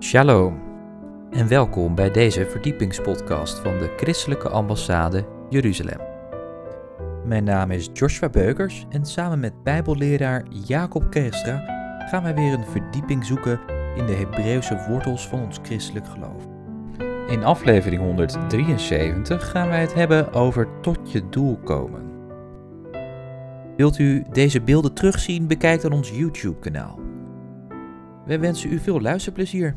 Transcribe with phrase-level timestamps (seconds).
[0.00, 0.60] Shalom
[1.30, 6.00] en welkom bij deze verdiepingspodcast van de Christelijke Ambassade Jeruzalem.
[7.24, 11.56] Mijn naam is Joshua Beukers en samen met Bijbelleraar Jacob Kerstra
[12.10, 13.60] gaan wij weer een verdieping zoeken
[13.96, 16.46] in de Hebreeuwse wortels van ons christelijk geloof.
[17.28, 22.02] In aflevering 173 gaan wij het hebben over tot je doel komen.
[23.76, 25.46] Wilt u deze beelden terugzien?
[25.46, 26.98] Bekijk dan ons YouTube-kanaal.
[28.26, 29.76] Wij wensen u veel luisterplezier.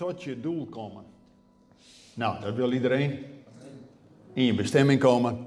[0.00, 1.02] Tot je doel komen.
[2.14, 3.18] Nou, dat wil iedereen.
[4.32, 5.38] In je bestemming komen.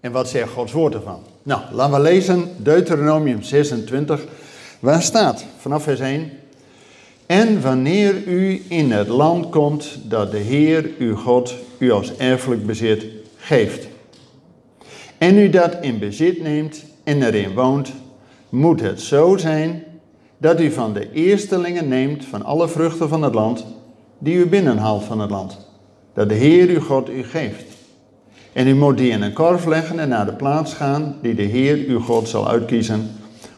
[0.00, 1.22] En wat zegt Gods woord ervan?
[1.42, 4.24] Nou, laten we lezen Deuteronomium 26,
[4.80, 6.30] waar staat vanaf vers 1.
[7.26, 12.66] En wanneer u in het land komt dat de Heer uw God u als erfelijk
[12.66, 13.04] bezit
[13.36, 13.88] geeft.
[15.18, 17.92] En u dat in bezit neemt en erin woont,
[18.48, 19.84] moet het zo zijn
[20.38, 23.66] dat u van de eerstelingen neemt van alle vruchten van het land,
[24.18, 25.58] die u binnenhaalt van het land,
[26.14, 27.64] dat de Heer uw God u geeft.
[28.52, 31.42] En u moet die in een korf leggen en naar de plaats gaan die de
[31.42, 33.10] Heer uw God zal uitkiezen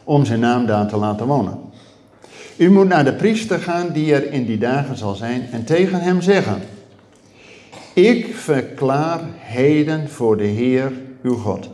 [0.03, 1.59] om zijn naam daar te laten wonen.
[2.57, 6.01] U moet naar de priester gaan die er in die dagen zal zijn en tegen
[6.01, 6.61] hem zeggen:
[7.93, 11.69] Ik verklaar heden voor de Heer uw God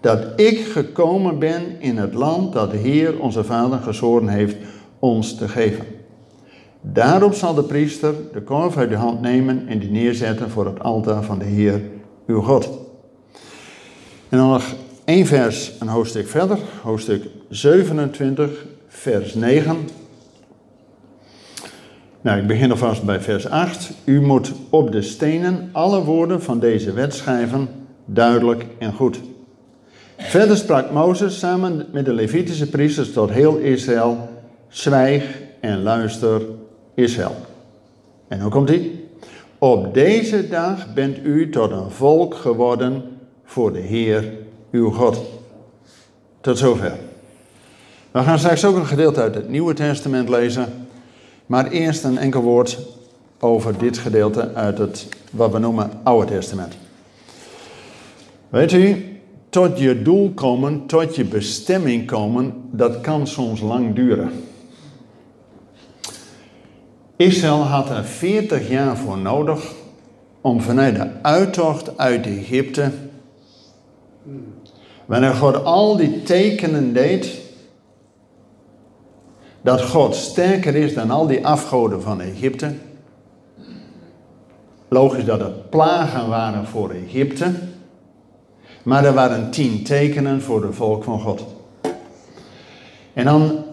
[0.00, 4.56] dat ik gekomen ben in het land dat de Heer onze Vader gezworen heeft
[4.98, 5.84] ons te geven.
[6.80, 10.80] Daarop zal de priester de korf uit de hand nemen en die neerzetten voor het
[10.80, 11.80] altaar van de Heer
[12.26, 12.68] uw God.
[14.28, 19.76] En dan nog één vers, een hoofdstuk verder, hoofdstuk 27, vers 9.
[22.20, 23.90] Nou, ik begin alvast bij vers 8.
[24.04, 27.68] U moet op de stenen alle woorden van deze wet schrijven,
[28.04, 29.20] duidelijk en goed.
[30.28, 34.28] Verder sprak Mozes samen met de Levitische priesters tot heel Israël:
[34.68, 36.42] Zwijg en luister,
[36.94, 37.36] Israël.
[38.28, 38.90] En hoe komt hij?
[39.58, 43.02] Op deze dag bent u tot een volk geworden
[43.44, 44.32] voor de Heer
[44.70, 45.20] uw God.
[46.40, 46.92] Tot zover.
[48.10, 50.66] We gaan straks ook een gedeelte uit het Nieuwe Testament lezen.
[51.46, 52.78] Maar eerst een enkel woord
[53.40, 56.76] over dit gedeelte uit het wat we noemen Oude Testament.
[58.48, 59.17] Weet u,
[59.48, 64.30] tot je doel komen, tot je bestemming komen, dat kan soms lang duren.
[67.16, 69.72] Israël had er 40 jaar voor nodig
[70.40, 72.90] om vanuit de uittocht uit Egypte,
[75.06, 77.40] wanneer God al die tekenen deed,
[79.62, 82.74] dat God sterker is dan al die afgoden van Egypte.
[84.88, 87.54] Logisch dat het plagen waren voor Egypte.
[88.88, 91.44] Maar er waren tien tekenen voor het volk van God.
[93.12, 93.64] En dan,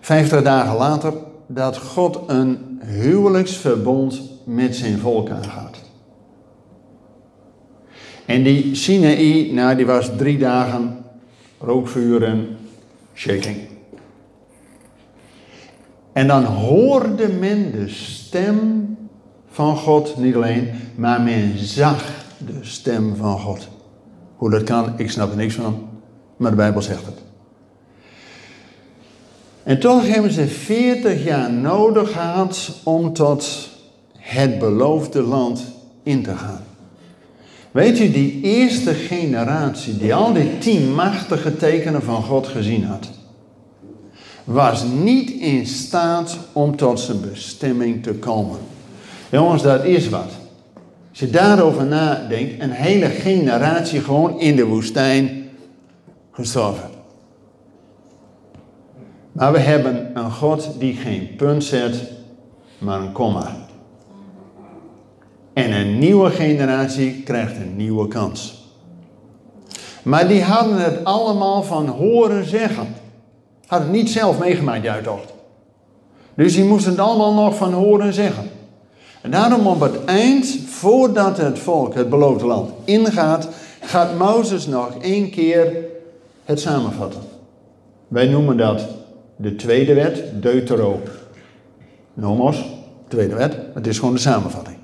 [0.00, 1.12] vijftig dagen later,
[1.46, 5.76] dat God een huwelijksverbond met zijn volk aangaat.
[8.26, 11.04] En die Sinaï, nou die was drie dagen
[11.58, 12.56] rookvuur en
[13.14, 13.56] shaking.
[16.12, 18.88] En dan hoorde men de stem
[19.50, 22.04] van God niet alleen, maar men zag
[22.38, 23.68] de stem van God.
[24.42, 25.88] Hoe dat kan, ik snap er niks van,
[26.36, 27.14] maar de Bijbel zegt het.
[29.62, 33.68] En toch hebben ze 40 jaar nodig gehad om tot
[34.18, 35.64] het beloofde land
[36.02, 36.64] in te gaan.
[37.70, 43.10] Weet u, die eerste generatie die al die tien machtige tekenen van God gezien had,
[44.44, 48.58] was niet in staat om tot zijn bestemming te komen.
[49.30, 50.41] Jongens, dat is wat.
[51.12, 55.48] Als je daarover nadenkt, een hele generatie gewoon in de woestijn
[56.30, 56.90] gestorven.
[59.32, 62.02] Maar we hebben een God die geen punt zet,
[62.78, 63.56] maar een komma.
[65.52, 68.70] En een nieuwe generatie krijgt een nieuwe kans.
[70.02, 72.86] Maar die hadden het allemaal van horen zeggen.
[73.66, 75.32] Hadden het niet zelf meegemaakt, die uittocht.
[76.34, 78.50] Dus die moesten het allemaal nog van horen zeggen.
[79.22, 83.48] En daarom op het eind, voordat het volk het beloofde land ingaat,
[83.80, 85.76] gaat Mozes nog één keer
[86.44, 87.20] het samenvatten.
[88.08, 88.86] Wij noemen dat
[89.36, 92.64] de tweede wet, Deuteronomos,
[93.08, 93.56] tweede wet.
[93.74, 94.76] Het is gewoon de samenvatting.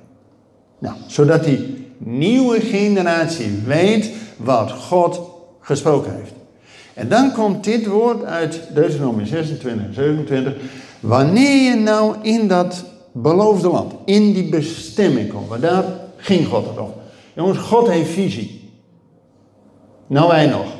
[0.78, 5.20] Nou, zodat die nieuwe generatie weet wat God
[5.60, 6.32] gesproken heeft.
[6.94, 10.54] En dan komt dit woord uit Deuteronomie 26 en 27.
[11.00, 15.48] Wanneer je nou in dat beloofde land, in die bestemming komt.
[15.48, 15.84] Want daar
[16.16, 16.92] ging God het om.
[17.34, 18.70] Jongens, God heeft visie.
[20.06, 20.76] Nou wij nog.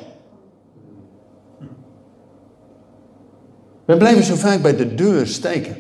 [3.85, 5.77] We blijven zo vaak bij de deur steken.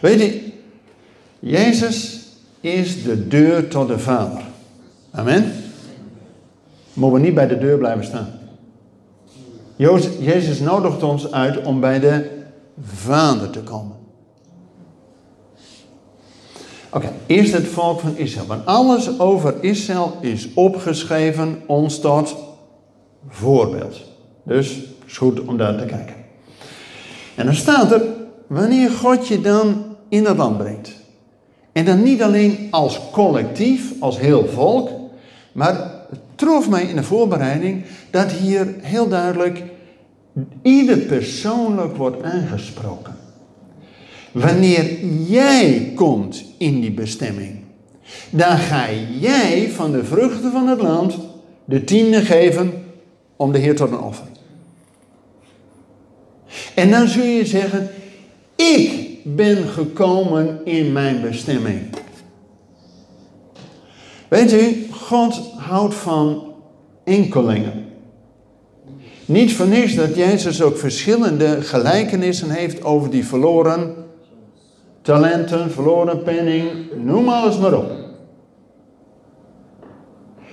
[0.00, 0.52] Weet je,
[1.38, 2.26] Jezus
[2.60, 4.42] is de deur tot de Vader.
[5.10, 5.52] Amen.
[6.92, 8.38] Moeten we niet bij de deur blijven staan.
[10.20, 12.30] Jezus nodigt ons uit om bij de
[12.82, 13.96] Vader te komen.
[16.90, 18.46] Oké, eerst het volk van Israël.
[18.46, 22.36] Want alles over Israël is opgeschreven ons tot
[23.28, 24.00] voorbeeld.
[24.42, 26.14] Dus het is goed om daar te kijken.
[27.34, 28.02] En dan staat er,
[28.46, 30.92] wanneer God je dan in het land brengt.
[31.72, 34.90] En dan niet alleen als collectief, als heel volk,
[35.52, 35.74] maar
[36.10, 39.62] het trof mij in de voorbereiding dat hier heel duidelijk
[40.62, 43.15] ieder persoonlijk wordt aangesproken.
[44.36, 47.56] Wanneer jij komt in die bestemming,
[48.30, 48.86] dan ga
[49.20, 51.18] jij van de vruchten van het land
[51.64, 52.72] de tiende geven
[53.36, 54.26] om de Heer tot een offer.
[56.74, 57.90] En dan zul je zeggen,
[58.56, 58.90] ik
[59.24, 61.80] ben gekomen in mijn bestemming.
[64.28, 66.54] Weet u, God houdt van
[67.04, 67.84] enkelingen.
[69.24, 74.04] Niet voor dat Jezus ook verschillende gelijkenissen heeft over die verloren
[75.06, 77.90] talenten, verloren penning, noem alles maar op.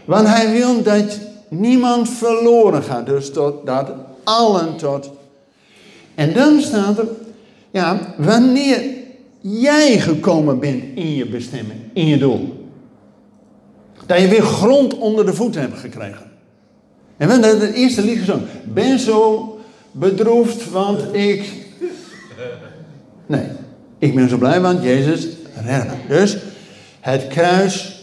[0.05, 1.19] Want hij wil dat
[1.49, 3.91] niemand verloren gaat, dus tot, dat
[4.23, 5.11] allen tot.
[6.15, 7.07] En dan staat er,
[7.71, 8.81] ja, wanneer
[9.39, 12.67] jij gekomen bent in je bestemming, in je doel.
[14.05, 16.31] Dat je weer grond onder de voeten hebt gekregen.
[17.17, 18.47] En we hebben het eerste lied gezongen.
[18.73, 19.47] Ben zo
[19.91, 21.53] bedroefd, want ik.
[23.25, 23.45] Nee,
[24.03, 25.27] ik ben zo blij, want Jezus
[25.65, 25.93] redde.
[26.07, 26.37] Dus
[26.99, 28.01] het kruis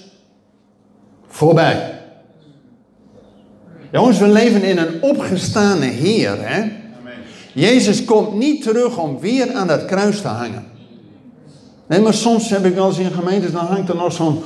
[1.26, 2.00] voorbij.
[3.92, 6.48] Jongens, we leven in een opgestane Heer.
[6.48, 6.70] Hè?
[7.52, 10.64] Jezus komt niet terug om weer aan dat kruis te hangen.
[11.86, 14.42] Nee, maar soms heb ik wel eens in gemeentes, dan hangt er nog zo'n.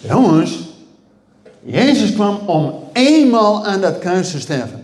[0.00, 0.58] Jongens,
[1.62, 4.81] Jezus kwam om eenmaal aan dat kruis te sterven.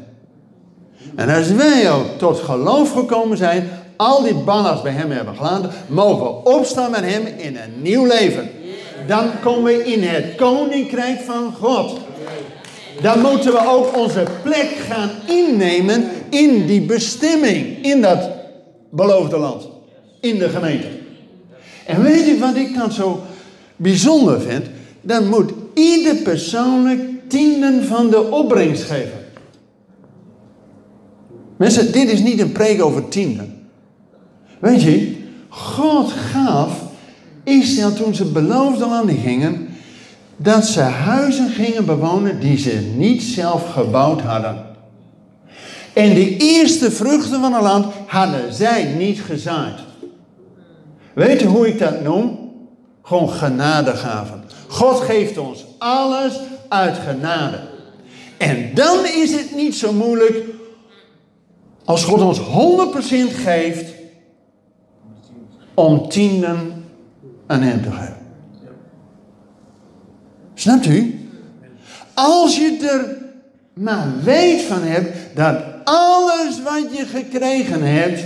[1.18, 5.70] En als wij ook tot geloof gekomen zijn, al die ballast bij hem hebben gelaten,
[5.86, 8.50] mogen we opstaan met hem in een nieuw leven.
[9.06, 11.98] Dan komen we in het koninkrijk van God.
[13.02, 18.30] Dan moeten we ook onze plek gaan innemen in die bestemming, in dat
[18.90, 19.68] beloofde land,
[20.20, 20.88] in de gemeente.
[21.86, 23.20] En weet je wat ik dan zo
[23.76, 24.66] bijzonder vind?
[25.00, 29.26] Dan moet ieder persoonlijk tienden van de opbrengst geven.
[31.58, 33.68] Mensen, dit is niet een preek over tienden.
[34.58, 35.16] Weet je,
[35.48, 36.82] God gaf
[37.44, 39.68] Israël toen ze beloofde landen gingen,
[40.36, 44.66] dat ze huizen gingen bewonen die ze niet zelf gebouwd hadden.
[45.92, 49.78] En de eerste vruchten van het land hadden zij niet gezaaid.
[51.14, 52.38] Weet je hoe ik dat noem?
[53.02, 54.44] Gewoon genadegaven.
[54.68, 57.60] God geeft ons alles uit genade.
[58.36, 60.44] En dan is het niet zo moeilijk
[61.88, 62.42] als God ons 100%
[63.44, 63.84] geeft
[65.74, 66.84] om tienden
[67.46, 68.16] aan hem te geven.
[70.54, 71.28] Snapt u?
[72.14, 73.16] Als je er
[73.72, 78.24] maar weet van hebt dat alles wat je gekregen hebt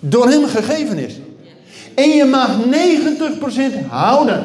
[0.00, 1.18] door hem gegeven is.
[1.94, 2.56] En je mag
[3.84, 4.44] 90% houden.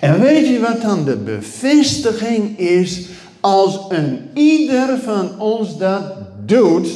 [0.00, 3.06] En weet je wat dan de bevestiging is
[3.42, 6.02] als een ieder van ons dat
[6.44, 6.88] doet?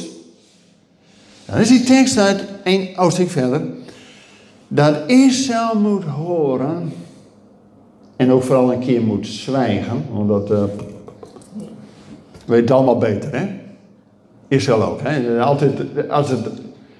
[1.45, 3.61] Dan is die tekst uit één hoofdstuk verder.
[4.67, 6.93] Dat Israël moet horen
[8.15, 10.63] en ook vooral een keer moet zwijgen, omdat uh,
[12.45, 13.47] weet het allemaal beter, hè?
[14.47, 15.41] Israël ook, hè?
[15.41, 16.47] Altijd, als, het,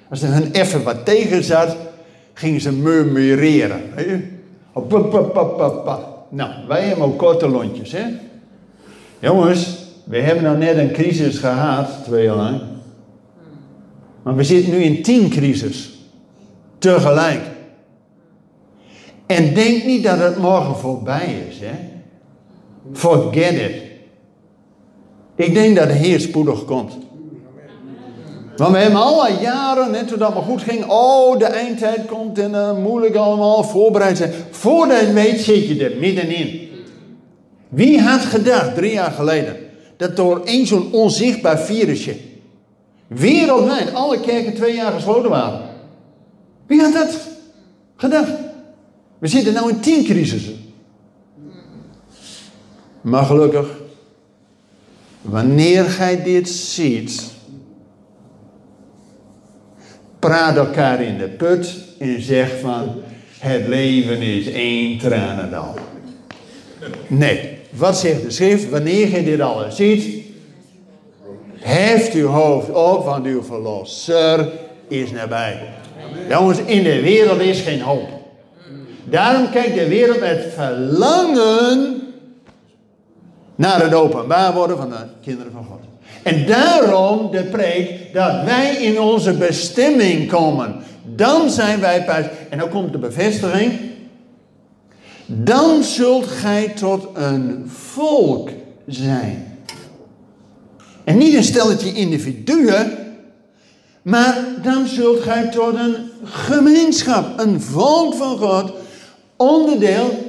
[0.10, 1.76] als hun even wat tegen zat,
[2.34, 3.82] gingen ze murmureren.
[3.96, 4.28] Weet je?
[6.30, 8.04] Nou, wij hebben ook korte lontjes, hè?
[9.20, 12.62] Jongens, we hebben nou net een crisis gehad, twee jaar lang.
[14.24, 16.00] Maar we zitten nu in tien crisis.
[16.78, 17.42] Tegelijk.
[19.26, 21.76] En denk niet dat het morgen voorbij is, hè?
[22.94, 23.82] Forget it.
[25.36, 26.98] Ik denk dat de Heer spoedig komt.
[28.56, 32.40] Want we hebben alle jaren, net toen dat maar goed ging, oh, de eindtijd komt
[32.40, 34.32] en uh, moeilijk allemaal voorbereid zijn.
[34.50, 36.67] Voordat je weet zit je er middenin.
[37.70, 39.56] Wie had gedacht, drie jaar geleden,
[39.98, 42.16] dat door één zo'n onzichtbaar virusje,
[43.08, 45.62] wereldwijd alle kerken twee jaar gesloten waren?
[46.66, 47.20] Wie had dat
[47.96, 48.32] gedacht?
[49.18, 50.58] We zitten nu in tien crisissen.
[53.02, 53.68] Maar gelukkig,
[55.22, 57.24] wanneer gij dit ziet,
[60.20, 62.96] praat elkaar in de put en zeg van
[63.40, 65.76] het leven is één tranendal.
[67.08, 68.70] Nee, wat zegt de schrift?
[68.70, 70.26] Wanneer gij dit alles ziet,
[71.60, 74.50] heft uw hoofd op, want uw verlosser
[74.88, 75.60] is nabij.
[76.30, 78.08] Jongens, in de wereld is geen hoop.
[79.04, 82.02] Daarom kijkt de wereld met verlangen
[83.56, 85.80] naar het openbaar worden van de kinderen van God.
[86.24, 90.76] En daarom de preek dat wij in onze bestemming komen.
[91.16, 92.26] Dan zijn wij pas.
[92.50, 93.72] En dan komt de bevestiging.
[95.28, 98.50] Dan zult gij tot een volk
[98.88, 99.58] zijn.
[101.04, 102.92] En niet een stelletje individuen,
[104.02, 108.72] maar dan zult gij tot een gemeenschap, een volk van God,
[109.36, 110.26] onderdeel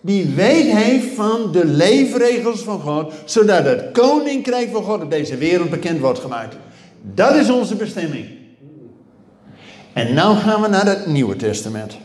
[0.00, 5.36] die weet heeft van de leefregels van God, zodat het koninkrijk van God op deze
[5.36, 6.56] wereld bekend wordt gemaakt.
[7.14, 8.26] Dat is onze bestemming.
[9.92, 11.96] En nu gaan we naar het Nieuwe Testament.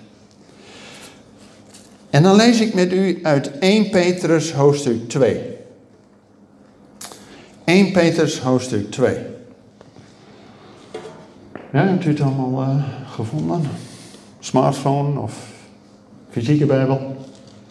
[2.13, 5.41] En dan lees ik met u uit 1 Petrus hoofdstuk 2.
[7.63, 9.15] 1 Petrus hoofdstuk 2.
[11.71, 13.61] Ja, hebt u het allemaal uh, gevonden?
[14.39, 15.33] Smartphone of
[16.29, 17.15] fysieke Bijbel?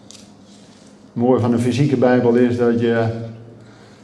[0.07, 3.07] Het mooie van een fysieke Bijbel is dat je.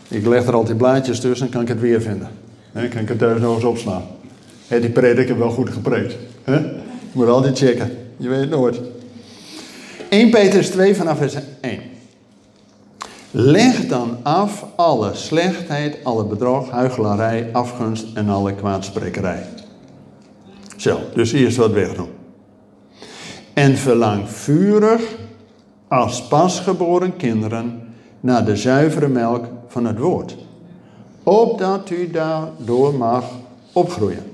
[0.08, 2.28] Ik leg er altijd blaadjes tussen en kan ik het weer vinden.
[2.72, 4.02] Dan kan ik het thuis nog eens opslaan.
[4.66, 6.16] Heeft die prediker wel goed gepreekt?
[6.44, 6.80] Je
[7.12, 7.90] moet altijd checken.
[8.16, 8.80] Je weet het nooit.
[10.08, 11.80] 1 Petrus 2 vanaf vers 1.
[13.30, 19.42] Leg dan af alle slechtheid, alle bedrog, huichelarij, afgunst en alle kwaadsprekerij.
[20.76, 22.08] Zo, dus eerst wat wegdoen.
[23.52, 25.02] En verlang vurig
[25.88, 27.82] als pasgeboren kinderen
[28.20, 30.36] naar de zuivere melk van het woord,
[31.22, 33.24] opdat u daardoor mag
[33.72, 34.32] opgroeien.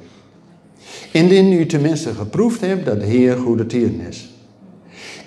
[1.12, 4.33] Indien u tenminste geproefd hebt dat de Heer goede tieren is.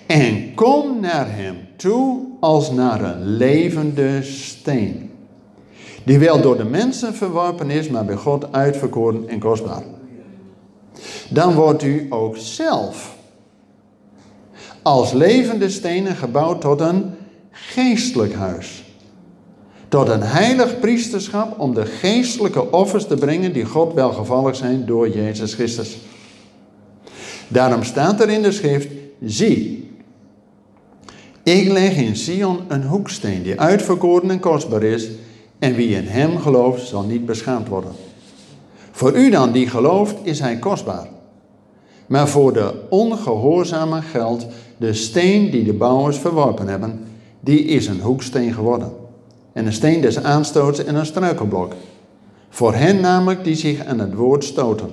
[0.07, 5.11] En kom naar hem toe als naar een levende steen,
[6.03, 9.83] die wel door de mensen verworpen is, maar bij God uitverkoren en kostbaar.
[11.29, 13.15] Dan wordt u ook zelf
[14.81, 17.13] als levende stenen gebouwd tot een
[17.51, 18.83] geestelijk huis.
[19.87, 25.09] Tot een heilig priesterschap om de geestelijke offers te brengen die God welgevallig zijn door
[25.09, 25.97] Jezus Christus.
[27.47, 28.87] Daarom staat er in de schrift,
[29.21, 29.91] zie,
[31.48, 35.10] ik leg in Sion een hoeksteen die uitverkoren en kostbaar is
[35.60, 37.92] en wie in hem gelooft zal niet beschaamd worden.
[38.92, 41.08] Voor u dan die gelooft is hij kostbaar.
[42.08, 44.46] Maar voor de ongehoorzame geldt
[44.77, 47.00] de steen die de bouwers verworpen hebben,
[47.39, 48.92] die is een hoeksteen geworden.
[49.54, 51.74] En een steen des aanstoots en een struikelblok.
[52.50, 54.89] Voor hen namelijk die zich aan het woord stoten.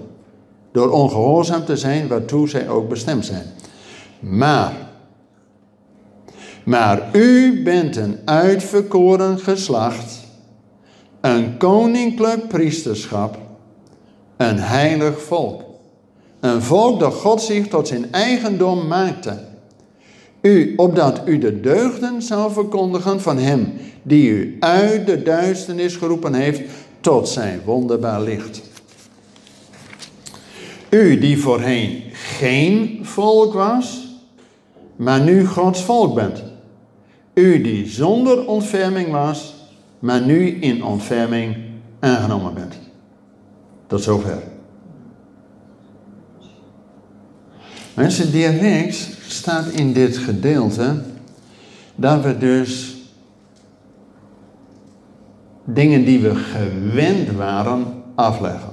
[0.73, 3.47] Door ongehoorzaam te zijn waartoe zij ook bestemd zijn.
[4.21, 4.84] Maar,
[6.65, 10.21] maar u bent een uitverkoren geslacht,
[11.21, 13.39] een koninklijk priesterschap,
[14.37, 15.63] een heilig volk.
[16.41, 19.39] Een volk dat God zich tot zijn eigendom maakte
[20.45, 26.35] u, opdat u de deugden zou verkondigen van hem die u uit de duisternis geroepen
[26.35, 26.61] heeft
[27.01, 28.63] tot zijn wonderbaar licht.
[30.91, 34.19] U die voorheen geen volk was,
[34.97, 36.43] maar nu Gods volk bent.
[37.35, 39.55] U die zonder ontferming was,
[39.99, 41.57] maar nu in ontferming
[42.01, 42.79] aangenomen bent.
[43.87, 44.43] Tot zover.
[47.95, 51.03] Mensen, direct staat in dit gedeelte
[51.95, 52.97] dat we dus
[55.65, 58.73] dingen die we gewend waren afleggen.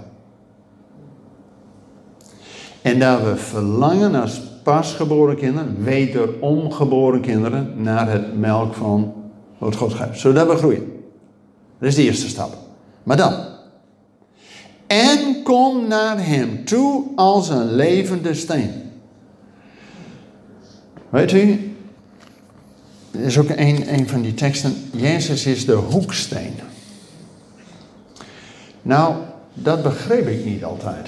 [2.82, 9.14] En dat we verlangen als pasgeboren kinderen, wederom geboren kinderen, naar het melk van
[9.58, 10.20] wat God geeft.
[10.20, 11.04] Zodat we groeien.
[11.80, 12.58] Dat is de eerste stap.
[13.04, 13.34] Maar dan.
[14.88, 18.72] En kom naar hem toe als een levende steen.
[21.10, 21.76] Weet u,
[23.12, 24.76] er is ook een, een van die teksten.
[24.92, 26.54] Jezus is de hoeksteen.
[28.82, 29.16] Nou,
[29.54, 31.08] dat begreep ik niet altijd.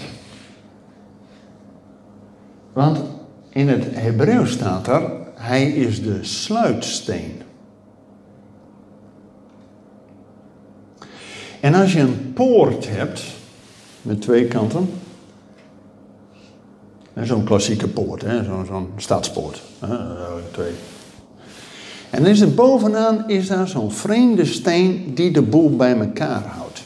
[2.73, 2.99] Want
[3.53, 7.41] in het Hebreeuws staat er, hij is de sluitsteen.
[11.59, 13.23] En als je een poort hebt,
[14.01, 14.89] met twee kanten,
[17.21, 19.61] Zo'n klassieke poort, zo'n zo stadspoort.
[20.51, 20.71] Twee.
[22.09, 26.83] En is er bovenaan is daar zo'n vreemde steen die de boel bij elkaar houdt.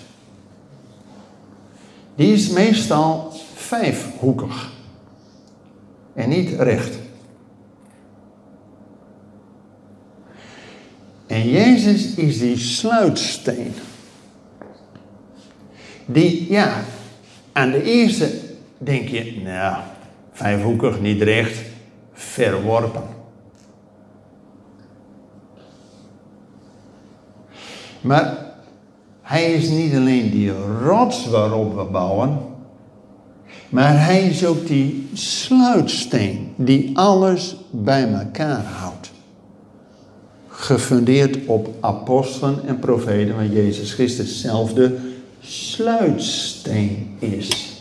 [2.15, 4.69] Die is meestal vijfhoekig.
[6.17, 6.95] En niet recht.
[11.27, 13.73] En Jezus is die sluitsteen.
[16.05, 16.83] Die, ja,
[17.51, 18.39] aan de eerste
[18.77, 19.83] denk je, nou,
[20.31, 21.61] vijfhoekig, niet recht,
[22.13, 23.03] verworpen.
[28.01, 28.37] Maar
[29.21, 30.51] hij is niet alleen die
[30.83, 32.39] rots waarop we bouwen,
[33.69, 39.11] maar hij is ook die sluitsteen die alles bij elkaar houdt.
[40.47, 44.97] Gefundeerd op apostelen en profeten, waar Jezus Christus zelf de
[45.41, 47.75] sluitsteen is.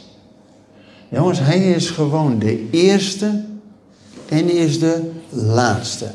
[1.08, 3.44] Jongens, hij is gewoon de eerste
[4.28, 6.10] en is de laatste.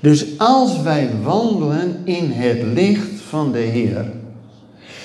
[0.00, 4.12] Dus als wij wandelen in het licht van de Heer,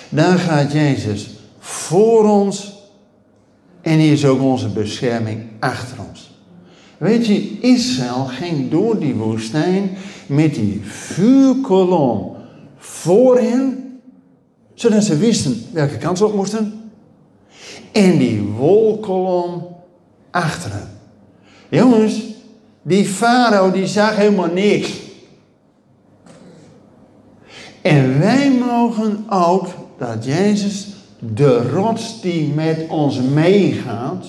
[0.09, 2.76] dan gaat Jezus voor ons
[3.87, 6.31] en hij is ook onze bescherming achter ons.
[6.97, 9.89] Weet je, Israël ging door die woestijn
[10.25, 12.35] met die vuurkolom
[12.77, 13.99] voor hen,
[14.73, 16.91] zodat ze wisten welke kant ze op moesten.
[17.91, 19.67] En die wolkolom
[20.31, 20.89] achter hen.
[21.69, 22.21] Jongens,
[22.81, 24.91] die farao die zag helemaal niks.
[27.81, 29.67] En wij mogen ook
[29.97, 30.87] dat Jezus
[31.19, 34.25] de rots die met ons meegaat,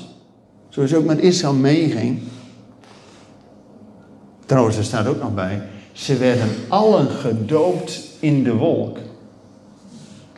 [0.69, 2.19] zoals ook met Israël meeging.
[4.47, 8.99] Trouwens, er staat ook nog bij, ze werden allen gedoopt in de wolk.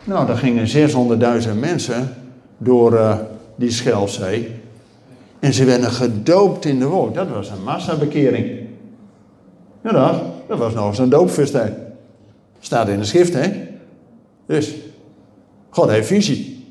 [0.04, 0.90] Nou, daar gingen
[1.42, 2.14] 600.000 mensen
[2.58, 3.18] door uh,
[3.56, 4.54] die Schelfzee.
[5.38, 7.14] En ze werden gedoopt in de wolk.
[7.14, 8.60] Dat was een massabekering.
[9.82, 11.74] Ja, dat, dat was nog eens een doopfestijn.
[12.60, 13.68] Staat in de schrift, hè?
[14.46, 14.74] Dus,
[15.70, 16.66] God heeft visie.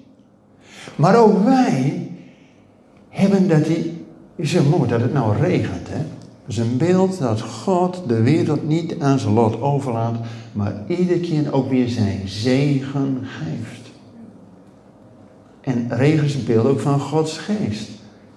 [0.96, 2.12] Maar ook wij
[3.10, 4.06] hebben dat die...
[4.36, 6.06] Je zegt mooi dat het nou regent, hè?
[6.48, 10.16] Is een beeld dat God de wereld niet aan zijn lot overlaat,
[10.52, 13.92] maar iedere keer ook weer zijn zegen geeft.
[15.62, 17.90] En regen is een beeld ook van Gods geest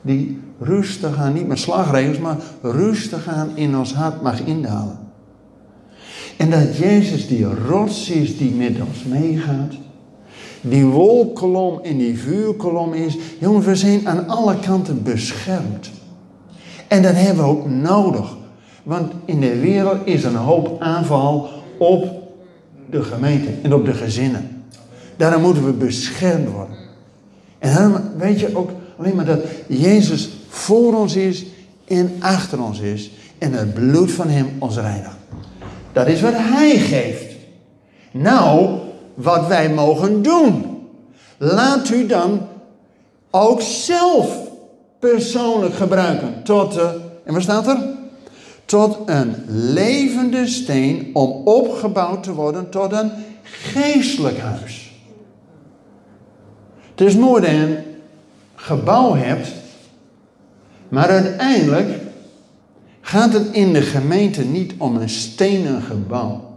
[0.03, 4.99] die rustig aan, niet met slagregels, maar rustig aan in ons hart mag indalen.
[6.37, 9.73] En dat Jezus die rots is die met ons meegaat,
[10.63, 13.19] die wolkolom en die vuurkolom is.
[13.39, 15.91] Jongens, we zijn aan alle kanten beschermd.
[16.89, 18.37] En dat hebben we ook nodig.
[18.83, 21.49] Want in de wereld is een hoop aanval
[21.79, 22.07] op
[22.91, 24.65] de gemeente en op de gezinnen.
[25.17, 26.77] Daarom moeten we beschermd worden.
[27.59, 28.71] En dan weet je ook,
[29.03, 31.47] Alleen maar dat Jezus voor ons is
[31.85, 33.11] en achter ons is.
[33.39, 35.17] En het bloed van Hem ons reinigt.
[35.93, 37.37] Dat is wat Hij geeft.
[38.11, 38.79] Nou,
[39.15, 40.81] wat wij mogen doen.
[41.39, 42.41] Laat u dan
[43.31, 44.51] ook zelf
[44.99, 46.43] persoonlijk gebruiken.
[46.43, 46.91] Tot, uh,
[47.25, 47.79] en wat staat er?
[48.65, 53.11] Tot een levende steen om opgebouwd te worden tot een
[53.43, 54.93] geestelijk huis.
[56.91, 57.77] Het is mooi dan
[58.55, 59.49] gebouw hebt,
[60.89, 62.01] maar uiteindelijk
[63.01, 66.52] gaat het in de gemeente niet om een stenen gebouw.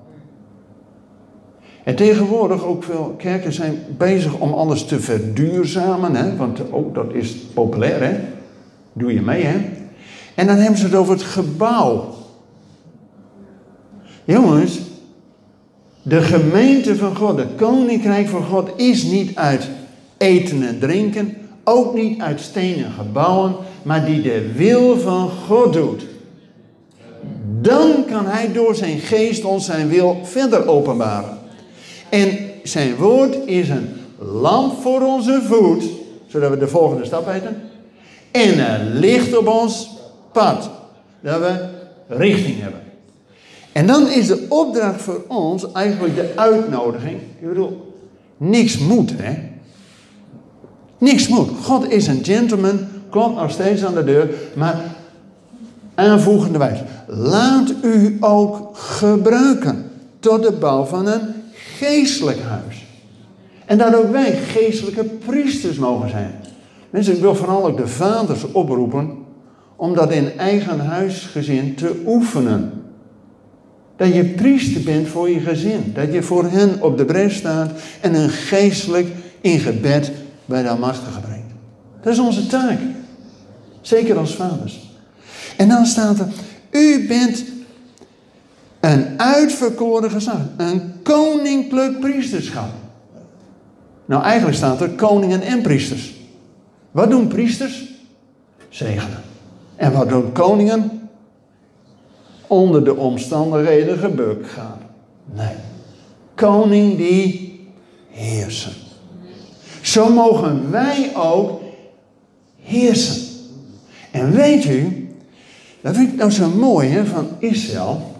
[1.85, 6.35] En tegenwoordig ook veel kerken zijn bezig om alles te verduurzamen, hè?
[6.35, 8.19] want ook dat is populair, hè?
[8.93, 9.57] Doe je mee, hè?
[10.35, 12.13] En dan hebben ze het over het gebouw.
[14.23, 14.79] Jongens,
[16.01, 19.69] de gemeente van God, het koninkrijk van God is niet uit
[20.17, 26.05] eten en drinken, ook niet uit stenen gebouwen, maar die de wil van God doet.
[27.61, 31.34] Dan kan Hij door zijn geest ons zijn wil verder openbaren.
[32.15, 35.83] En zijn woord is een lamp voor onze voet,
[36.27, 37.61] zodat we de volgende stap weten.
[38.31, 39.89] En een licht op ons
[40.31, 40.69] pad,
[41.21, 41.65] dat we
[42.07, 42.79] richting hebben.
[43.71, 47.19] En dan is de opdracht voor ons eigenlijk de uitnodiging.
[47.39, 47.93] Ik bedoel,
[48.37, 49.33] niks moet, hè?
[50.97, 51.49] Niks moet.
[51.61, 54.81] God is een gentleman, klopt nog steeds aan de deur, maar
[55.95, 56.83] aanvoegende wijze.
[57.07, 61.34] Laat u ook gebruiken tot de bouw van een
[61.77, 62.85] geestelijk huis.
[63.65, 66.31] En dat ook wij geestelijke priesters mogen zijn.
[66.89, 69.17] Mensen, ik wil vooral ook de vaders oproepen
[69.75, 72.71] om dat in eigen huisgezin te oefenen.
[73.95, 75.91] Dat je priester bent voor je gezin.
[75.93, 79.07] Dat je voor hen op de bres staat en een geestelijk
[79.41, 80.11] in gebed
[80.45, 81.53] bij de Almachtige brengt.
[82.01, 82.79] Dat is onze taak.
[83.81, 84.93] Zeker als vaders.
[85.57, 86.27] En dan staat er,
[86.71, 87.43] u bent
[88.85, 90.45] Een uitverkoren geslacht.
[90.57, 92.69] Een koninklijk priesterschap.
[94.05, 96.13] Nou, eigenlijk staat er koningen en priesters.
[96.91, 97.93] Wat doen priesters?
[98.69, 99.21] Zegenen.
[99.75, 101.09] En wat doen koningen?
[102.47, 104.79] Onder de omstandigheden gebukt gaan.
[105.33, 105.55] Nee.
[106.35, 107.59] Koning die
[108.09, 108.73] heersen.
[109.81, 111.61] Zo mogen wij ook
[112.61, 113.21] heersen.
[114.11, 115.09] En weet u,
[115.81, 118.13] dat vind ik nou zo mooi hè, van Israël.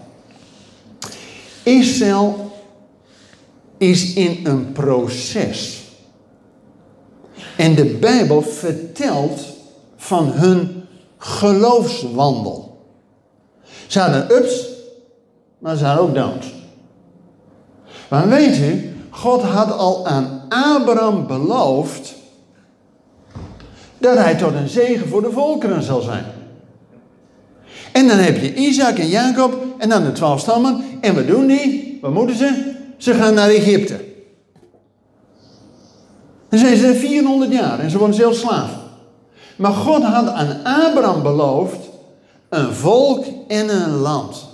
[1.66, 2.50] Israël
[3.78, 5.82] is in een proces.
[7.56, 9.40] En de Bijbel vertelt
[9.96, 10.84] van hun
[11.18, 12.86] geloofswandel.
[13.86, 14.68] Ze hadden ups,
[15.58, 16.54] maar ze hadden ook downs.
[18.08, 22.14] Maar weet u, God had al aan Abraham beloofd
[23.98, 26.24] dat hij tot een zegen voor de volkeren zal zijn.
[27.92, 30.84] En dan heb je Isaac en Jacob en dan de twaalf stammen.
[31.00, 31.98] En wat doen die?
[32.00, 32.72] Wat moeten ze?
[32.96, 34.04] Ze gaan naar Egypte.
[36.48, 38.70] Dan zijn ze 400 jaar en ze worden zelfs slaaf.
[39.56, 41.78] Maar God had aan Abraham beloofd
[42.48, 44.46] een volk en een land.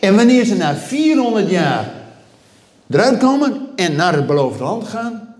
[0.00, 1.92] En wanneer ze na 400 jaar
[2.90, 5.34] eruit komen en naar het beloofde land gaan,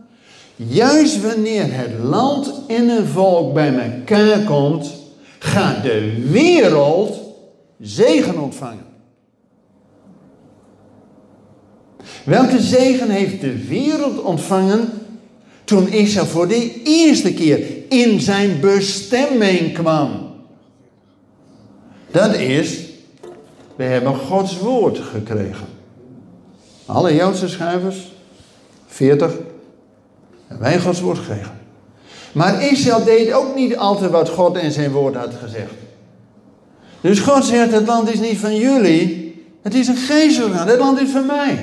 [0.56, 4.90] juist wanneer het land en een volk bij elkaar komt,
[5.38, 7.21] gaat de wereld
[7.82, 8.86] zegen ontvangen.
[12.24, 14.88] Welke zegen heeft de wereld ontvangen
[15.64, 20.30] toen Israël voor de eerste keer in zijn bestemming kwam?
[22.10, 22.80] Dat is,
[23.76, 25.66] we hebben Gods woord gekregen.
[26.86, 28.12] Alle Joodse schrijvers,
[28.86, 29.32] 40,
[30.46, 31.60] hebben wij Gods woord gekregen.
[32.32, 35.81] Maar Israël deed ook niet altijd wat God in zijn woord had gezegd.
[37.02, 40.78] Dus God zegt, het land is niet van jullie, het is een geestelijk land, het
[40.78, 41.58] land is van mij.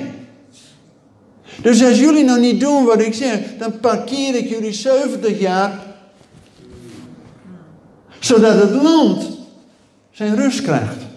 [1.62, 5.78] Dus als jullie nou niet doen wat ik zeg, dan parkeer ik jullie 70 jaar,
[8.18, 9.28] zodat het land
[10.10, 11.08] zijn rust krijgt.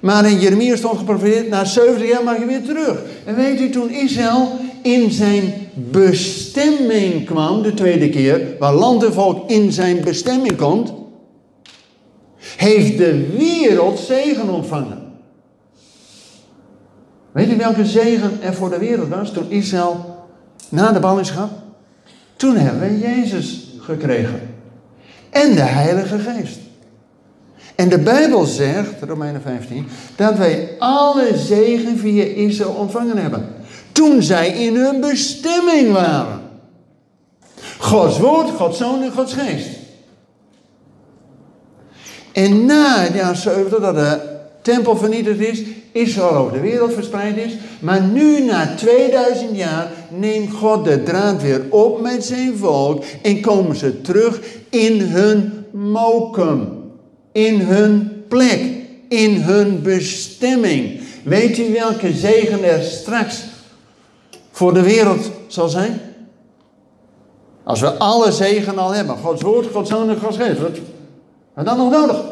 [0.00, 3.02] Maar in Jeremia stond geprofiteerd, na 70 jaar mag je weer terug.
[3.24, 9.12] En weet u, toen Israël in zijn bestemming kwam, de tweede keer, waar land en
[9.12, 10.92] volk in zijn bestemming komt,
[12.56, 15.02] heeft de wereld zegen ontvangen.
[17.32, 20.24] Weet u welke zegen er voor de wereld was toen Israël
[20.68, 21.50] na de ballingschap?
[22.36, 24.40] Toen hebben we Jezus gekregen.
[25.30, 26.58] En de Heilige Geest.
[27.74, 33.54] En de Bijbel zegt, Romeinen 15, dat wij alle zegen via Israël ontvangen hebben.
[33.92, 36.40] Toen zij in hun bestemming waren.
[37.78, 39.68] Gods woord, Gods zoon en Gods geest.
[42.36, 44.18] En na het jaar 70 dat de
[44.62, 47.56] tempel vernietigd is, Israël over de wereld verspreid is.
[47.80, 53.40] Maar nu, na 2000 jaar, neemt God de draad weer op met zijn volk en
[53.40, 56.84] komen ze terug in hun mokum
[57.36, 58.60] in hun plek,
[59.08, 61.00] in hun bestemming.
[61.24, 63.42] Weet u welke zegen er straks
[64.50, 66.00] voor de wereld zal zijn?
[67.64, 70.60] Als we alle zegen al hebben, Gods woord, Gods zoon en Gods geest,
[71.56, 72.24] wat dan nog nodig?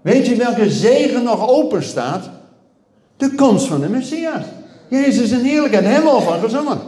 [0.00, 2.30] Weet u welke zegen nog open staat?
[3.16, 4.42] De komst van de Messias.
[4.88, 6.78] Jezus in heerlijkheid, daar hebben we al van gezongen.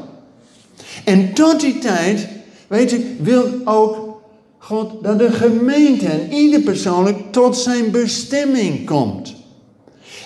[1.04, 2.28] En tot die tijd,
[2.66, 4.20] weet u, wil ook
[4.58, 9.34] God dat de gemeente en ieder persoonlijk tot zijn bestemming komt.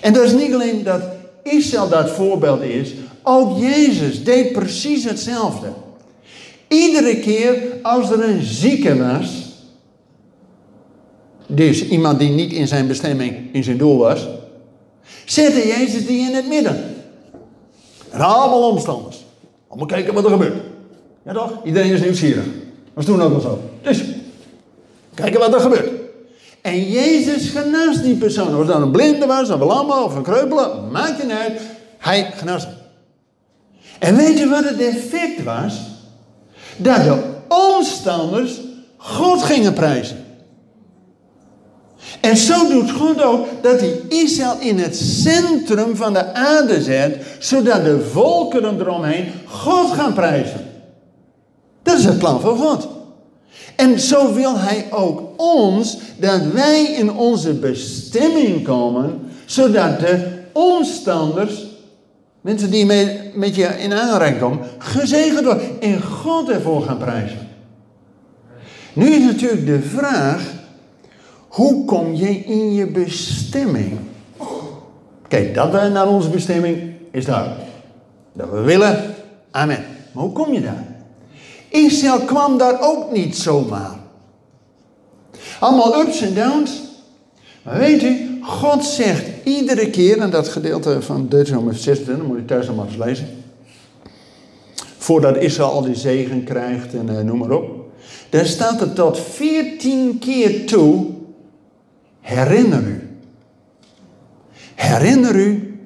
[0.00, 1.02] En dat is niet alleen dat
[1.42, 5.68] Israël dat voorbeeld is, ook Jezus deed precies hetzelfde.
[6.68, 9.43] Iedere keer als er een zieke was,
[11.54, 14.26] dus iemand die niet in zijn bestemming, in zijn doel was,
[15.24, 16.94] zette Jezus die in het midden.
[18.10, 19.24] En allemaal omstanders.
[19.68, 20.62] Allemaal kijken wat er gebeurt.
[21.24, 21.52] Ja toch?
[21.64, 22.44] Iedereen is nieuwsgierig.
[22.94, 23.60] Was toen ook al zo.
[23.82, 24.04] Dus
[25.14, 25.90] Kijken wat er gebeurt.
[26.60, 28.58] En Jezus genaast die persoon.
[28.58, 31.60] Of dat een blinde was, een lamme, of een kreupele, maakt niet uit.
[31.98, 32.68] Hij genaast
[33.98, 35.80] En weet je wat het effect was?
[36.76, 38.60] Dat de omstanders
[38.96, 40.24] God gingen prijzen.
[42.20, 47.16] En zo doet God ook dat hij Israël in het centrum van de aarde zet,
[47.38, 50.60] zodat de volkeren eromheen God gaan prijzen.
[51.82, 52.88] Dat is het plan van God.
[53.76, 61.66] En zo wil hij ook ons, dat wij in onze bestemming komen, zodat de omstanders,
[62.40, 62.86] mensen die
[63.34, 67.48] met, je in aanraking komen, gezegend worden en God ervoor gaan prijzen.
[68.92, 70.42] Nu is natuurlijk de vraag,
[71.54, 73.98] hoe kom je in je bestemming?
[75.28, 77.60] Kijk, dat we naar onze bestemming is duidelijk.
[78.32, 79.14] Dat we willen,
[79.50, 79.84] amen.
[80.12, 80.86] Maar hoe kom je daar?
[81.68, 83.98] Israël kwam daar ook niet zomaar.
[85.60, 86.82] Allemaal ups en downs.
[87.62, 92.44] Maar weet u, God zegt iedere keer, en dat gedeelte van Deuteronomium 26, moet je
[92.44, 93.28] thuis nog eens lezen.
[94.98, 97.64] Voordat Israël al die zegen krijgt en uh, noem maar op.
[98.30, 101.22] Daar staat het tot 14 keer toe.
[102.24, 103.08] Herinner u.
[104.74, 105.78] Herinner u.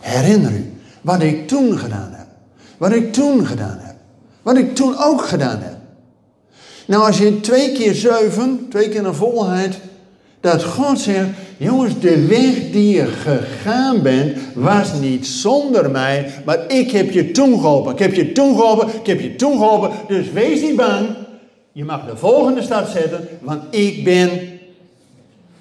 [0.00, 0.72] Herinner u.
[1.00, 2.26] Wat ik toen gedaan heb.
[2.78, 3.94] Wat ik toen gedaan heb.
[4.42, 5.76] Wat ik toen ook gedaan heb.
[6.86, 9.78] Nou, als je twee keer zeven, twee keer een volheid,
[10.40, 16.58] dat God zegt, jongens, de weg die je gegaan bent, was niet zonder mij, maar
[16.68, 17.92] ik heb je toen geholpen.
[17.92, 21.08] Ik heb je toen geholpen, ik heb je toen geholpen, dus wees niet bang.
[21.72, 24.57] Je mag de volgende stap zetten, want ik ben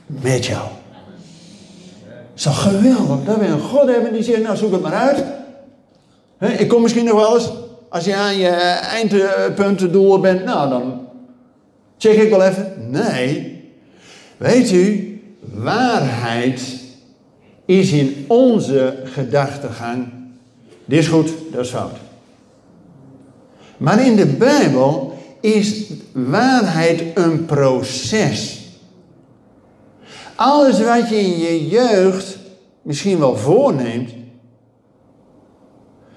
[0.07, 0.67] met jou.
[2.33, 5.23] Zo geweldig dat we een God hebben die zegt, nou zoek het maar uit.
[6.59, 7.49] ik kom misschien nog wel eens,
[7.89, 11.07] als je aan je eindpunten doel bent, nou dan
[11.97, 12.73] check ik wel even.
[12.89, 13.61] Nee,
[14.37, 16.61] weet u, waarheid
[17.65, 20.07] is in onze gedachtegang.
[20.85, 21.97] Dit is goed, dat is fout.
[23.77, 28.66] Maar in de Bijbel is waarheid een proces.
[30.37, 32.37] Alles wat je in je jeugd
[32.81, 34.09] misschien wel voorneemt.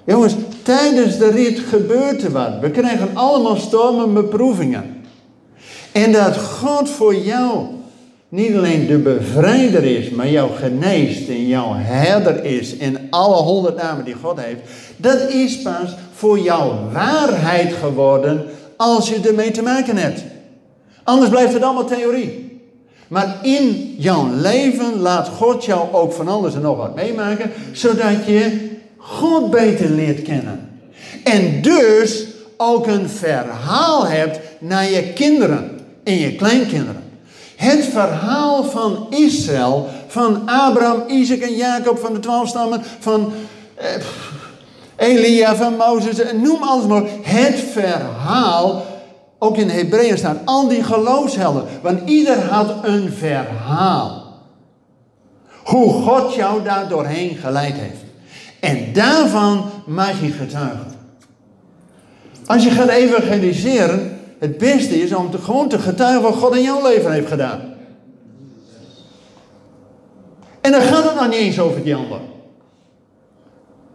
[0.05, 2.59] Jongens, tijdens de rit gebeurt er wat.
[2.59, 5.03] We krijgen allemaal stormen, beproevingen.
[5.91, 7.65] En dat God voor jou
[8.29, 13.75] niet alleen de bevrijder is, maar jouw geneest en jouw herder is en alle honderd
[13.75, 14.61] namen die God heeft,
[14.97, 18.45] dat is pas voor jou waarheid geworden
[18.77, 20.23] als je ermee te maken hebt.
[21.03, 22.50] Anders blijft het allemaal theorie.
[23.11, 28.25] Maar in jouw leven laat God jou ook van alles en nog wat meemaken, zodat
[28.25, 30.69] je God beter leert kennen.
[31.23, 32.25] En dus
[32.57, 37.03] ook een verhaal hebt naar je kinderen en je kleinkinderen.
[37.55, 43.33] Het verhaal van Israël, van Abraham, Isaac en Jacob, van de twaalf stammen, van
[43.75, 43.87] eh,
[44.95, 47.03] Elia, van Mozes, noem alles maar.
[47.21, 48.85] Het verhaal
[49.43, 51.63] ook in Hebreeën staat al die geloofshelden.
[51.81, 54.39] Want ieder had een verhaal.
[55.63, 58.03] Hoe God jou daar doorheen geleid heeft.
[58.59, 60.91] En daarvan mag je getuigen.
[62.45, 66.63] Als je gaat evangeliseren, het beste is om te, gewoon te getuigen wat God in
[66.63, 67.61] jouw leven heeft gedaan.
[70.61, 72.19] En dan gaat het nog niet eens over die ander.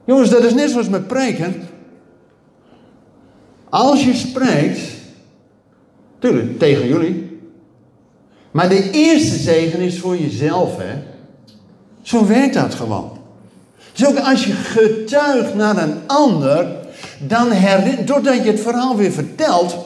[0.04, 1.68] Jongens, dat is net zoals met preken.
[3.68, 4.95] Als je spreekt,
[6.18, 7.40] Tuurlijk, tegen jullie.
[8.50, 10.94] Maar de eerste zegen is voor jezelf, hè.
[12.02, 13.11] Zo werkt dat gewoon.
[13.92, 16.76] Dus ook als je getuigt naar een ander,
[17.18, 19.76] dan herinner, je het verhaal weer vertelt,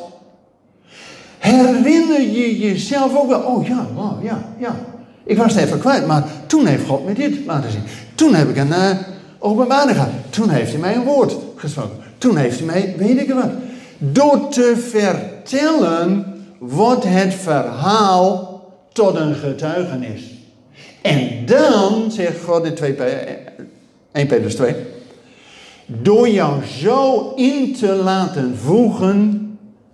[1.39, 4.77] herinner je jezelf ook wel, oh ja, wow, ja, ja.
[5.25, 7.83] Ik was het even kwijt, maar toen heeft God me dit laten zien.
[8.15, 8.91] Toen heb ik een uh,
[9.39, 10.11] openbaring gehad.
[10.31, 11.97] Toen heeft hij mij een woord gesproken.
[12.19, 13.51] Toen heeft hij mij, weet ik wat.
[14.03, 20.23] Door te vertellen wordt het verhaal tot een getuigenis.
[21.03, 22.97] En dan, zegt God in 2,
[24.13, 24.75] 1 Petrus 2,
[25.87, 29.49] door jou zo in te laten voegen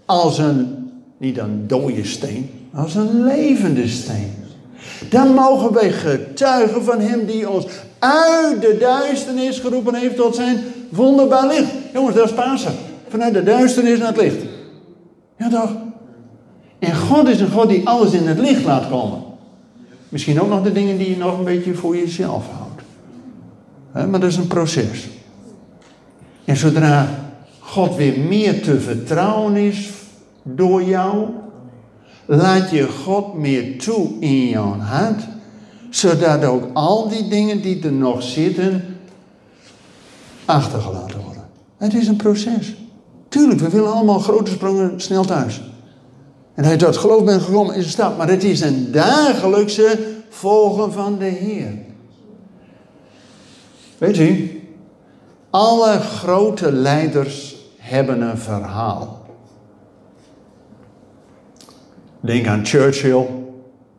[0.05, 4.35] als een, niet een dode steen, als een levende steen.
[5.11, 7.67] Dan mogen wij getuigen van Hem die ons
[7.99, 11.71] uit de duisternis geroepen heeft tot zijn wonderbaar licht.
[11.93, 12.86] Jongens, dat is Pasen.
[13.09, 14.43] Vanuit de duisternis naar het licht.
[15.39, 15.77] Ja toch?
[16.79, 19.23] En God is een God die alles in het licht laat komen.
[20.09, 24.11] Misschien ook nog de dingen die je nog een beetje voor jezelf houdt.
[24.11, 25.09] maar dat is een proces.
[26.45, 27.09] En zodra
[27.59, 29.91] God weer meer te vertrouwen is
[30.43, 31.29] door jou,
[32.25, 35.23] laat je God meer toe in jouw hart,
[35.91, 38.85] zodat ook al die dingen die er nog zitten,
[40.45, 41.45] achtergelaten worden.
[41.77, 42.75] Het is een proces.
[43.37, 45.63] Tuurlijk, we willen allemaal grote sprongen snel thuis.
[46.55, 48.17] En hij tot geloof bent gekomen is een stap.
[48.17, 51.73] Maar het is een dagelijkse volgen van de Heer.
[53.99, 54.61] Weet u,
[55.51, 59.27] alle grote leiders hebben een verhaal.
[62.21, 63.27] Denk aan Churchill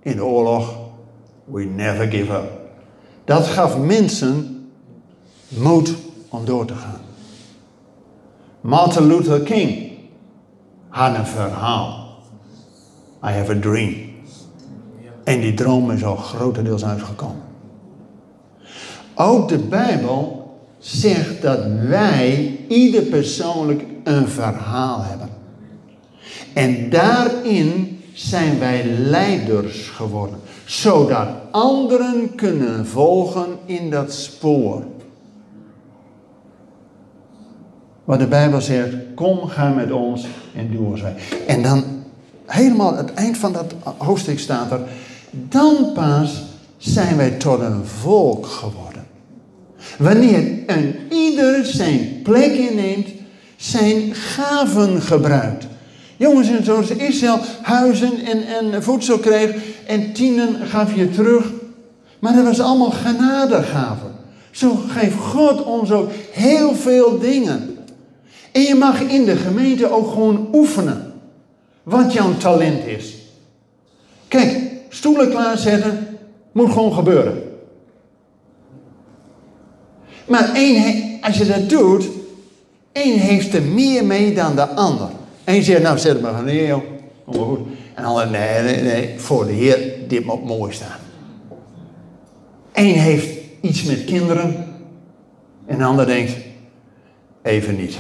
[0.02, 0.78] in de oorlog.
[1.46, 2.60] We never give up.
[3.26, 4.70] Dat gaf mensen
[5.48, 5.96] moed
[6.30, 7.07] om door te gaan.
[8.68, 9.92] Martin Luther King
[10.90, 12.18] had een verhaal.
[13.24, 13.96] I have a dream.
[15.24, 17.42] En die droom is al grotendeels uitgekomen.
[19.16, 25.30] Ook de Bijbel zegt dat wij ieder persoonlijk een verhaal hebben.
[26.54, 34.84] En daarin zijn wij leiders geworden, zodat anderen kunnen volgen in dat spoor.
[38.08, 41.16] Wat de Bijbel zegt, kom, ga met ons en doe ons wij.
[41.48, 41.84] En dan
[42.46, 44.80] helemaal het eind van dat hoofdstuk staat er,
[45.32, 46.44] dan pas
[46.78, 49.06] zijn wij tot een volk geworden.
[49.98, 53.08] Wanneer een ieder zijn plek inneemt,
[53.56, 55.68] zijn gaven gebruikt.
[56.18, 59.56] Jongens en zoals Israël huizen en, en voedsel kreeg
[59.88, 61.52] en tienen gaf je terug.
[62.20, 64.12] Maar dat was allemaal genadegaven.
[64.52, 67.77] Zo geeft God ons ook heel veel dingen.
[68.58, 71.14] En je mag in de gemeente ook gewoon oefenen
[71.84, 73.16] wat jouw talent is.
[74.28, 74.58] Kijk,
[74.90, 76.18] stoelen klaarzetten
[76.52, 77.44] moet gewoon gebeuren.
[80.28, 82.10] Maar één, als je dat doet,
[82.92, 85.10] één heeft er meer mee dan de ander.
[85.44, 86.84] Eén zegt, nou zet het maar neer joh.
[87.26, 87.60] goed.
[87.94, 91.00] En de ander, nee, nee, nee, voor de Heer, dit moet mooi staan.
[92.74, 93.30] Eén heeft
[93.62, 94.66] iets met kinderen.
[95.66, 96.32] En de ander denkt,
[97.42, 97.98] even niet.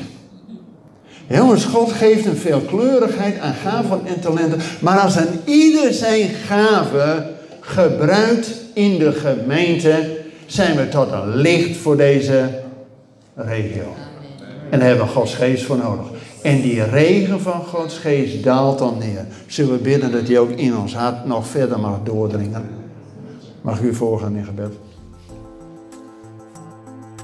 [1.27, 4.59] Jongens, God geeft een veelkleurigheid aan gaven en talenten.
[4.79, 11.77] Maar als een ieder zijn gave gebruikt in de gemeente, zijn we tot een licht
[11.77, 12.49] voor deze
[13.35, 13.95] regio.
[14.69, 16.05] En daar hebben we Gods geest voor nodig.
[16.41, 19.25] En die regen van Gods geest daalt dan neer.
[19.47, 22.69] Zullen we bidden dat die ook in ons hart nog verder mag doordringen.
[23.61, 24.86] Mag u voorgaan in gebed.